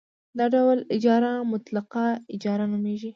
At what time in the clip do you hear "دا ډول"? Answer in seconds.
0.37-0.77